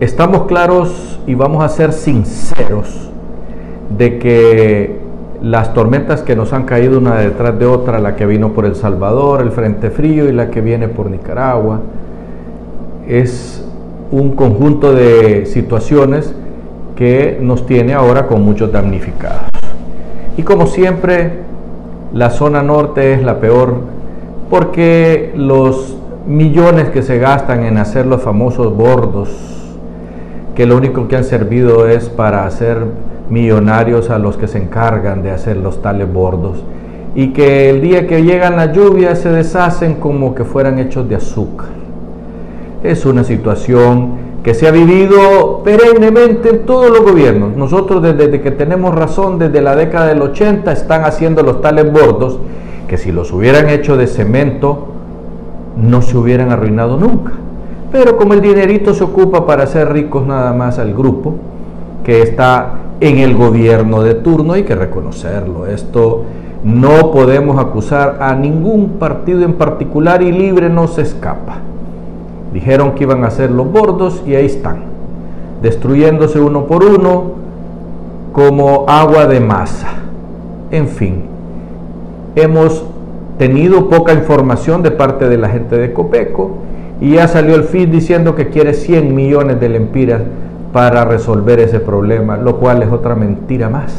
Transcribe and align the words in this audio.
estamos 0.00 0.44
claros 0.44 1.18
y 1.26 1.34
vamos 1.34 1.64
a 1.64 1.68
ser 1.68 1.92
sinceros 1.92 3.10
de 3.96 4.18
que 4.18 4.98
las 5.42 5.74
tormentas 5.74 6.22
que 6.22 6.34
nos 6.34 6.52
han 6.52 6.64
caído 6.64 6.98
una 6.98 7.16
detrás 7.16 7.58
de 7.58 7.66
otra, 7.66 7.98
la 7.98 8.16
que 8.16 8.26
vino 8.26 8.52
por 8.52 8.64
El 8.64 8.74
Salvador, 8.74 9.42
el 9.42 9.50
Frente 9.50 9.90
Frío 9.90 10.28
y 10.28 10.32
la 10.32 10.50
que 10.50 10.60
viene 10.60 10.88
por 10.88 11.10
Nicaragua, 11.10 11.80
es 13.06 13.62
un 14.10 14.32
conjunto 14.32 14.94
de 14.94 15.44
situaciones 15.46 16.34
que 16.96 17.38
nos 17.40 17.66
tiene 17.66 17.92
ahora 17.92 18.26
con 18.26 18.42
muchos 18.42 18.72
damnificados. 18.72 19.48
Y 20.36 20.42
como 20.42 20.66
siempre, 20.66 21.40
la 22.12 22.30
zona 22.30 22.62
norte 22.62 23.12
es 23.12 23.22
la 23.22 23.40
peor 23.40 23.74
porque 24.48 25.32
los 25.36 25.96
millones 26.26 26.88
que 26.88 27.02
se 27.02 27.18
gastan 27.18 27.64
en 27.64 27.76
hacer 27.76 28.06
los 28.06 28.22
famosos 28.22 28.74
bordos, 28.74 29.53
que 30.54 30.66
lo 30.66 30.76
único 30.76 31.08
que 31.08 31.16
han 31.16 31.24
servido 31.24 31.88
es 31.88 32.08
para 32.08 32.46
hacer 32.46 32.78
millonarios 33.28 34.10
a 34.10 34.18
los 34.18 34.36
que 34.36 34.46
se 34.46 34.58
encargan 34.58 35.22
de 35.22 35.30
hacer 35.30 35.56
los 35.56 35.82
tales 35.82 36.12
bordos, 36.12 36.62
y 37.14 37.28
que 37.28 37.70
el 37.70 37.80
día 37.80 38.06
que 38.06 38.22
llegan 38.22 38.56
las 38.56 38.72
lluvias 38.72 39.20
se 39.20 39.30
deshacen 39.30 39.94
como 39.94 40.34
que 40.34 40.44
fueran 40.44 40.78
hechos 40.78 41.08
de 41.08 41.16
azúcar. 41.16 41.68
Es 42.82 43.06
una 43.06 43.24
situación 43.24 44.24
que 44.42 44.52
se 44.52 44.68
ha 44.68 44.70
vivido 44.70 45.62
perennemente 45.64 46.50
en 46.50 46.66
todos 46.66 46.90
los 46.90 47.00
gobiernos. 47.00 47.56
Nosotros 47.56 48.02
desde, 48.02 48.42
que 48.42 48.50
tenemos 48.50 48.94
razón, 48.94 49.38
desde 49.38 49.62
la 49.62 49.74
década 49.74 50.08
del 50.08 50.20
80, 50.20 50.70
están 50.70 51.04
haciendo 51.04 51.42
los 51.42 51.62
tales 51.62 51.90
bordos 51.90 52.38
que 52.86 52.98
si 52.98 53.10
los 53.10 53.32
hubieran 53.32 53.70
hecho 53.70 53.96
de 53.96 54.06
cemento, 54.06 54.88
no 55.76 56.02
se 56.02 56.16
hubieran 56.18 56.50
arruinado 56.50 56.98
nunca. 56.98 57.32
Pero 57.94 58.16
como 58.16 58.34
el 58.34 58.40
dinerito 58.40 58.92
se 58.92 59.04
ocupa 59.04 59.46
para 59.46 59.62
hacer 59.62 59.92
ricos 59.92 60.26
nada 60.26 60.52
más 60.52 60.80
al 60.80 60.92
grupo 60.94 61.36
que 62.02 62.22
está 62.22 62.72
en 62.98 63.18
el 63.18 63.36
gobierno 63.36 64.02
de 64.02 64.14
turno, 64.14 64.54
hay 64.54 64.64
que 64.64 64.74
reconocerlo. 64.74 65.68
Esto 65.68 66.24
no 66.64 67.12
podemos 67.12 67.56
acusar 67.56 68.18
a 68.20 68.34
ningún 68.34 68.98
partido 68.98 69.44
en 69.44 69.52
particular 69.52 70.22
y 70.22 70.32
libre 70.32 70.68
no 70.68 70.88
se 70.88 71.02
escapa. 71.02 71.58
Dijeron 72.52 72.96
que 72.96 73.04
iban 73.04 73.22
a 73.22 73.28
hacer 73.28 73.52
los 73.52 73.70
bordos 73.70 74.24
y 74.26 74.34
ahí 74.34 74.46
están, 74.46 74.78
destruyéndose 75.62 76.40
uno 76.40 76.66
por 76.66 76.82
uno 76.82 77.34
como 78.32 78.86
agua 78.88 79.28
de 79.28 79.38
masa. 79.38 79.90
En 80.72 80.88
fin, 80.88 81.26
hemos 82.34 82.84
tenido 83.38 83.88
poca 83.88 84.14
información 84.14 84.82
de 84.82 84.90
parte 84.90 85.28
de 85.28 85.38
la 85.38 85.48
gente 85.48 85.78
de 85.78 85.92
Copeco 85.92 86.64
y 87.00 87.12
ya 87.12 87.28
salió 87.28 87.54
el 87.54 87.64
FID 87.64 87.88
diciendo 87.88 88.34
que 88.34 88.48
quiere 88.48 88.74
100 88.74 89.14
millones 89.14 89.60
de 89.60 89.68
lempiras 89.68 90.22
para 90.72 91.04
resolver 91.04 91.60
ese 91.60 91.80
problema, 91.80 92.36
lo 92.36 92.56
cual 92.56 92.82
es 92.82 92.90
otra 92.90 93.14
mentira 93.14 93.68
más, 93.68 93.94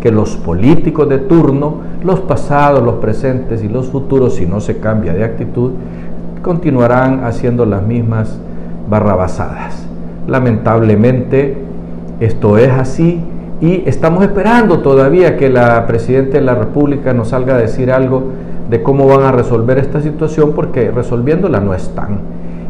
que 0.00 0.10
los 0.10 0.36
políticos 0.36 1.08
de 1.08 1.18
turno, 1.18 1.78
los 2.02 2.20
pasados, 2.20 2.82
los 2.82 2.96
presentes 2.96 3.62
y 3.62 3.68
los 3.68 3.88
futuros, 3.88 4.34
si 4.36 4.46
no 4.46 4.60
se 4.60 4.78
cambia 4.78 5.12
de 5.12 5.24
actitud, 5.24 5.72
continuarán 6.42 7.24
haciendo 7.24 7.64
las 7.64 7.82
mismas 7.82 8.38
barrabasadas. 8.88 9.86
Lamentablemente 10.26 11.56
esto 12.20 12.58
es 12.58 12.70
así 12.70 13.20
y 13.64 13.82
estamos 13.86 14.22
esperando 14.22 14.80
todavía 14.80 15.38
que 15.38 15.48
la 15.48 15.86
Presidenta 15.86 16.36
de 16.36 16.44
la 16.44 16.54
República 16.54 17.14
nos 17.14 17.28
salga 17.28 17.54
a 17.54 17.58
decir 17.58 17.90
algo 17.90 18.24
de 18.68 18.82
cómo 18.82 19.06
van 19.06 19.22
a 19.22 19.32
resolver 19.32 19.78
esta 19.78 20.02
situación 20.02 20.52
porque 20.54 20.90
resolviéndola 20.90 21.60
no 21.60 21.72
están. 21.72 22.18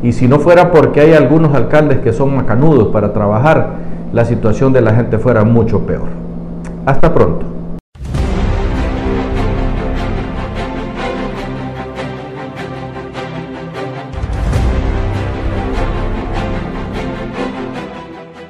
Y 0.04 0.12
si 0.12 0.28
no 0.28 0.38
fuera 0.38 0.71
porque 0.71 1.00
hay 1.00 1.15
algunos 1.15 1.53
alcaldes 1.53 1.99
que 1.99 2.12
son 2.12 2.37
macanudos 2.37 2.93
para 2.93 3.12
trabajar, 3.12 3.71
la 4.12 4.25
situación 4.25 4.72
de 4.72 4.83
la 4.83 4.94
gente 4.94 5.19
fuera 5.19 5.43
mucho 5.43 5.81
peor. 5.81 6.06
Hasta 6.87 7.12
pronto. 7.12 7.53